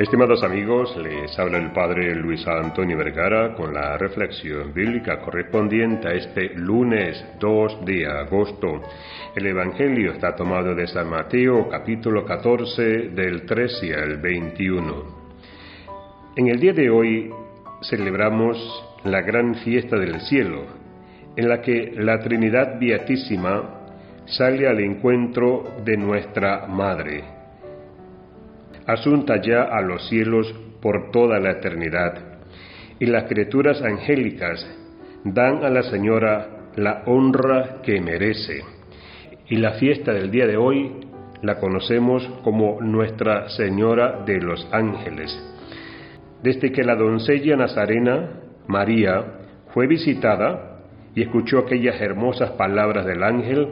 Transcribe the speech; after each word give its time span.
Estimados 0.00 0.42
amigos, 0.42 0.96
les 0.96 1.38
habla 1.38 1.58
el 1.58 1.72
Padre 1.72 2.14
Luis 2.14 2.46
Antonio 2.48 2.96
Vergara 2.96 3.52
con 3.54 3.74
la 3.74 3.98
reflexión 3.98 4.72
bíblica 4.72 5.20
correspondiente 5.20 6.08
a 6.08 6.12
este 6.12 6.54
lunes 6.54 7.22
2 7.38 7.84
de 7.84 8.06
agosto. 8.06 8.80
El 9.36 9.46
Evangelio 9.46 10.12
está 10.12 10.34
tomado 10.34 10.74
de 10.74 10.86
San 10.86 11.06
Mateo 11.06 11.68
capítulo 11.68 12.24
14 12.24 13.10
del 13.10 13.44
13 13.44 13.94
al 13.94 14.16
21. 14.16 15.04
En 16.36 16.48
el 16.48 16.58
día 16.58 16.72
de 16.72 16.88
hoy 16.88 17.30
celebramos 17.82 18.56
la 19.04 19.20
gran 19.20 19.54
fiesta 19.56 19.98
del 19.98 20.18
cielo, 20.22 20.64
en 21.36 21.46
la 21.46 21.60
que 21.60 21.92
la 21.94 22.18
Trinidad 22.20 22.80
Beatísima 22.80 23.82
sale 24.24 24.66
al 24.66 24.80
encuentro 24.80 25.74
de 25.84 25.98
nuestra 25.98 26.66
Madre 26.68 27.39
asunta 28.92 29.40
ya 29.40 29.62
a 29.62 29.80
los 29.82 30.08
cielos 30.08 30.52
por 30.80 31.10
toda 31.10 31.38
la 31.38 31.52
eternidad, 31.52 32.40
y 32.98 33.06
las 33.06 33.24
criaturas 33.24 33.82
angélicas 33.82 34.66
dan 35.24 35.64
a 35.64 35.70
la 35.70 35.82
Señora 35.82 36.70
la 36.76 37.02
honra 37.06 37.80
que 37.82 38.00
merece. 38.00 38.62
Y 39.48 39.56
la 39.56 39.72
fiesta 39.72 40.12
del 40.12 40.30
día 40.30 40.46
de 40.46 40.56
hoy 40.56 40.92
la 41.42 41.58
conocemos 41.58 42.26
como 42.44 42.80
Nuestra 42.80 43.48
Señora 43.50 44.22
de 44.24 44.40
los 44.40 44.66
Ángeles. 44.72 45.36
Desde 46.42 46.72
que 46.72 46.84
la 46.84 46.94
doncella 46.94 47.56
nazarena, 47.56 48.40
María, 48.66 49.24
fue 49.74 49.86
visitada 49.86 50.80
y 51.14 51.22
escuchó 51.22 51.58
aquellas 51.58 52.00
hermosas 52.00 52.52
palabras 52.52 53.04
del 53.04 53.22
ángel, 53.22 53.68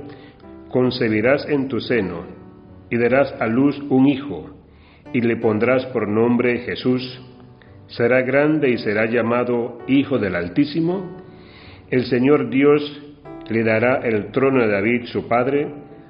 concebirás 0.70 1.48
en 1.48 1.68
tu 1.68 1.80
seno 1.80 2.24
y 2.90 2.98
darás 2.98 3.34
a 3.40 3.46
luz 3.46 3.78
un 3.88 4.06
hijo 4.06 4.57
y 5.12 5.20
le 5.20 5.36
pondrás 5.36 5.86
por 5.86 6.08
nombre 6.08 6.59
Jesús. 6.59 7.20
Será 7.88 8.23
grande 8.23 8.70
y 8.70 8.78
será 8.78 9.06
llamado 9.06 9.78
Hijo 9.87 10.18
del 10.18 10.34
Altísimo. 10.34 11.16
El 11.90 12.04
Señor 12.06 12.50
Dios 12.50 12.82
le 13.48 13.65
dará 13.65 14.00
el 14.04 14.30
trono 14.30 14.60
de 14.60 14.68
David 14.68 15.06
su 15.06 15.26
padre, 15.26 15.66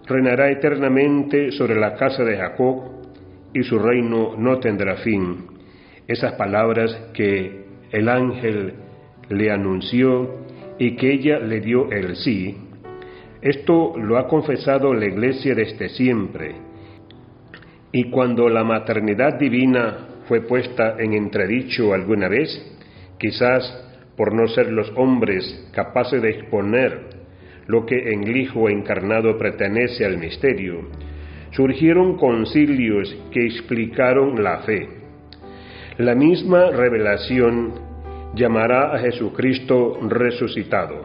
reinará 0.06 0.50
eternamente 0.50 1.52
sobre 1.52 1.78
la 1.78 1.94
casa 1.94 2.24
de 2.24 2.36
Jacob, 2.36 2.98
y 3.54 3.62
su 3.62 3.78
reino 3.78 4.34
no 4.36 4.58
tendrá 4.58 4.96
fin. 4.96 5.46
Esas 6.06 6.32
palabras 6.34 7.10
que 7.14 7.64
el 7.92 8.08
ángel 8.08 8.74
le 9.28 9.50
anunció 9.50 10.46
y 10.78 10.96
que 10.96 11.12
ella 11.12 11.38
le 11.38 11.60
dio 11.60 11.90
el 11.90 12.16
sí, 12.16 12.56
esto 13.40 13.94
lo 13.96 14.18
ha 14.18 14.26
confesado 14.26 14.92
la 14.92 15.06
Iglesia 15.06 15.54
desde 15.54 15.88
siempre 15.90 16.68
y 17.92 18.10
cuando 18.10 18.48
la 18.48 18.64
maternidad 18.64 19.38
divina 19.38 20.08
fue 20.26 20.42
puesta 20.42 20.96
en 20.98 21.14
entredicho 21.14 21.94
alguna 21.94 22.28
vez, 22.28 22.48
quizás 23.18 23.84
por 24.16 24.34
no 24.34 24.46
ser 24.48 24.70
los 24.70 24.92
hombres 24.96 25.70
capaces 25.72 26.20
de 26.20 26.30
exponer 26.30 27.08
lo 27.66 27.86
que 27.86 28.12
en 28.12 28.24
el 28.24 28.36
Hijo 28.36 28.68
encarnado 28.68 29.38
pertenece 29.38 30.04
al 30.04 30.18
misterio, 30.18 30.88
surgieron 31.52 32.16
concilios 32.16 33.14
que 33.30 33.46
explicaron 33.46 34.42
la 34.42 34.58
fe. 34.58 34.88
La 35.98 36.14
misma 36.14 36.70
revelación 36.70 37.74
llamará 38.34 38.94
a 38.94 38.98
Jesucristo 38.98 39.98
resucitado, 40.02 41.04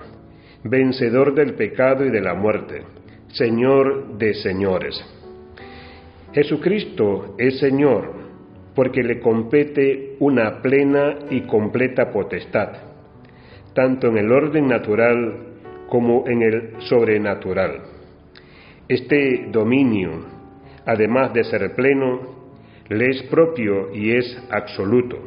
vencedor 0.64 1.34
del 1.34 1.54
pecado 1.56 2.06
y 2.06 2.12
de 2.12 2.22
la 2.22 2.34
muerte, 2.34 2.84
Señor 3.30 4.18
de 4.18 4.34
señores. 4.36 5.23
Jesucristo 6.34 7.36
es 7.38 7.60
Señor 7.60 8.12
porque 8.74 9.04
le 9.04 9.20
compete 9.20 10.16
una 10.20 10.64
plena 10.64 11.20
y 11.30 11.42
completa 11.42 12.12
potestad, 12.12 12.70
tanto 13.76 14.08
en 14.08 14.18
el 14.18 14.32
orden 14.32 14.68
natural 14.68 15.36
como 15.88 16.28
en 16.28 16.42
el 16.42 16.72
sobrenatural. 16.80 17.82
Este 18.88 19.48
dominio, 19.52 20.26
además 20.88 21.34
de 21.34 21.44
ser 21.44 21.76
pleno, 21.76 22.22
le 22.90 23.12
es 23.12 23.22
propio 23.24 23.94
y 23.94 24.16
es 24.16 24.36
absoluto. 24.50 25.20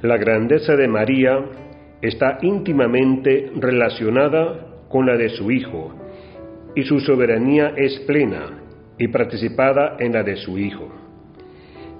La 0.00 0.16
grandeza 0.16 0.74
de 0.74 0.88
María 0.88 1.38
está 2.00 2.38
íntimamente 2.40 3.52
relacionada 3.56 4.86
con 4.88 5.04
la 5.04 5.18
de 5.18 5.28
su 5.28 5.50
Hijo, 5.50 5.94
y 6.74 6.82
su 6.84 6.98
soberanía 7.00 7.74
es 7.76 7.98
plena 8.06 8.65
y 8.98 9.08
participada 9.08 9.96
en 9.98 10.12
la 10.12 10.22
de 10.22 10.36
su 10.36 10.58
Hijo. 10.58 10.88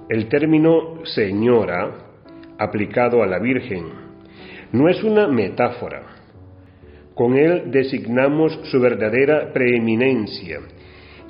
El 0.09 0.27
término 0.29 1.05
señora, 1.05 1.91
aplicado 2.57 3.21
a 3.21 3.27
la 3.27 3.39
Virgen, 3.39 3.85
no 4.71 4.89
es 4.89 5.03
una 5.03 5.27
metáfora. 5.27 6.03
Con 7.13 7.35
él 7.35 7.71
designamos 7.71 8.59
su 8.71 8.79
verdadera 8.79 9.51
preeminencia 9.51 10.59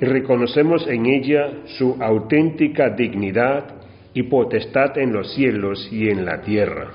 y 0.00 0.04
reconocemos 0.04 0.86
en 0.86 1.06
ella 1.06 1.50
su 1.78 1.96
auténtica 2.00 2.90
dignidad 2.90 3.74
y 4.14 4.24
potestad 4.24 4.96
en 4.98 5.12
los 5.12 5.34
cielos 5.34 5.88
y 5.90 6.08
en 6.08 6.24
la 6.24 6.40
tierra. 6.42 6.90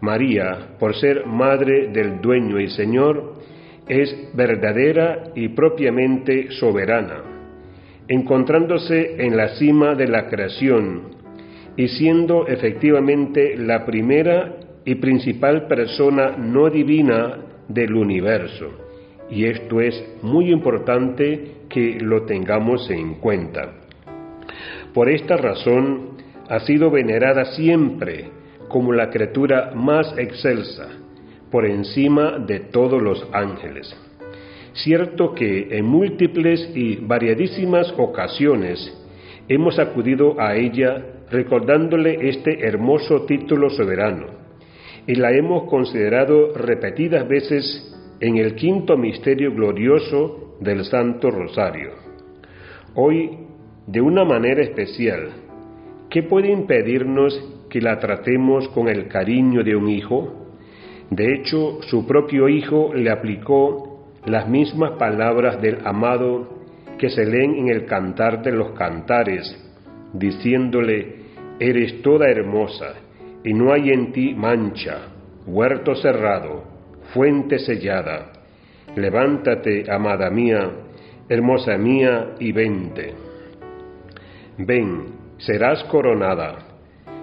María, 0.00 0.76
por 0.78 0.94
ser 0.94 1.26
madre 1.26 1.88
del 1.88 2.20
dueño 2.20 2.58
y 2.58 2.68
Señor, 2.68 3.34
es 3.88 4.14
verdadera 4.34 5.24
y 5.34 5.48
propiamente 5.48 6.50
soberana 6.52 7.30
encontrándose 8.10 9.24
en 9.24 9.36
la 9.36 9.50
cima 9.50 9.94
de 9.94 10.08
la 10.08 10.26
creación 10.26 11.02
y 11.76 11.86
siendo 11.86 12.48
efectivamente 12.48 13.56
la 13.56 13.86
primera 13.86 14.56
y 14.84 14.96
principal 14.96 15.68
persona 15.68 16.36
no 16.36 16.68
divina 16.70 17.38
del 17.68 17.94
universo. 17.94 18.66
Y 19.30 19.44
esto 19.44 19.80
es 19.80 19.94
muy 20.22 20.50
importante 20.50 21.52
que 21.68 22.00
lo 22.00 22.24
tengamos 22.24 22.90
en 22.90 23.14
cuenta. 23.14 23.74
Por 24.92 25.08
esta 25.08 25.36
razón 25.36 26.16
ha 26.48 26.58
sido 26.58 26.90
venerada 26.90 27.44
siempre 27.44 28.28
como 28.66 28.92
la 28.92 29.08
criatura 29.10 29.70
más 29.76 30.12
excelsa, 30.18 30.88
por 31.48 31.64
encima 31.64 32.40
de 32.40 32.58
todos 32.58 33.00
los 33.00 33.24
ángeles. 33.32 34.09
Cierto 34.84 35.34
que 35.34 35.76
en 35.76 35.84
múltiples 35.84 36.70
y 36.74 36.96
variadísimas 36.96 37.92
ocasiones 37.98 38.78
hemos 39.48 39.78
acudido 39.78 40.40
a 40.40 40.56
ella 40.56 41.04
recordándole 41.30 42.28
este 42.28 42.66
hermoso 42.66 43.22
título 43.26 43.68
soberano 43.70 44.26
y 45.06 45.16
la 45.16 45.32
hemos 45.32 45.68
considerado 45.68 46.54
repetidas 46.54 47.28
veces 47.28 47.94
en 48.20 48.36
el 48.36 48.54
quinto 48.54 48.96
misterio 48.96 49.52
glorioso 49.52 50.56
del 50.60 50.84
Santo 50.84 51.30
Rosario. 51.30 51.90
Hoy, 52.94 53.30
de 53.86 54.00
una 54.00 54.24
manera 54.24 54.62
especial, 54.62 55.30
¿qué 56.08 56.22
puede 56.22 56.50
impedirnos 56.50 57.66
que 57.68 57.80
la 57.80 57.98
tratemos 57.98 58.68
con 58.68 58.88
el 58.88 59.08
cariño 59.08 59.62
de 59.62 59.76
un 59.76 59.88
hijo? 59.90 60.48
De 61.10 61.34
hecho, 61.34 61.82
su 61.82 62.06
propio 62.06 62.48
hijo 62.48 62.94
le 62.94 63.10
aplicó 63.10 63.89
las 64.24 64.48
mismas 64.48 64.92
palabras 64.92 65.60
del 65.60 65.78
amado 65.86 66.48
que 66.98 67.08
se 67.08 67.24
leen 67.24 67.54
en 67.56 67.68
el 67.68 67.86
cantar 67.86 68.42
de 68.42 68.52
los 68.52 68.72
cantares, 68.72 69.56
diciéndole, 70.12 71.20
eres 71.58 72.02
toda 72.02 72.28
hermosa, 72.28 72.94
y 73.42 73.54
no 73.54 73.72
hay 73.72 73.90
en 73.90 74.12
ti 74.12 74.34
mancha, 74.34 75.08
huerto 75.46 75.94
cerrado, 75.94 76.64
fuente 77.14 77.58
sellada. 77.58 78.32
Levántate, 78.96 79.90
amada 79.90 80.28
mía, 80.30 80.70
hermosa 81.28 81.78
mía, 81.78 82.34
y 82.38 82.52
vente. 82.52 83.14
Ven, 84.58 85.06
serás 85.38 85.82
coronada. 85.84 86.58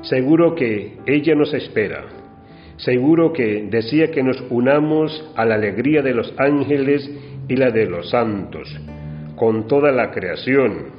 Seguro 0.01 0.55
que 0.55 0.97
ella 1.05 1.35
nos 1.35 1.53
espera 1.53 2.05
Seguro 2.77 3.33
que 3.33 3.67
decía 3.69 4.11
que 4.11 4.23
nos 4.23 4.43
unamos 4.49 5.31
a 5.35 5.45
la 5.45 5.55
alegría 5.55 6.01
de 6.01 6.13
los 6.13 6.33
ángeles 6.37 7.09
y 7.47 7.55
la 7.55 7.71
de 7.71 7.85
los 7.87 8.09
santos, 8.09 8.69
con 9.35 9.67
toda 9.67 9.91
la 9.91 10.11
creación, 10.11 10.97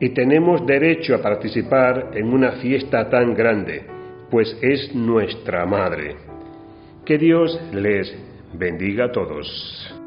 y 0.00 0.10
tenemos 0.10 0.66
derecho 0.66 1.14
a 1.14 1.22
participar 1.22 2.10
en 2.14 2.32
una 2.32 2.52
fiesta 2.52 3.08
tan 3.08 3.34
grande, 3.34 3.84
pues 4.30 4.56
es 4.62 4.94
nuestra 4.94 5.66
madre. 5.66 6.16
Que 7.04 7.18
Dios 7.18 7.60
les 7.72 8.12
bendiga 8.54 9.06
a 9.06 9.12
todos. 9.12 10.01